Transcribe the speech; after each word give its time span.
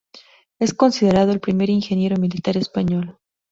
Es 0.57 0.73
considerado 0.73 1.31
el 1.31 1.39
primer 1.39 1.69
ingeniero 1.69 2.17
militar 2.19 2.57
español. 2.57 3.19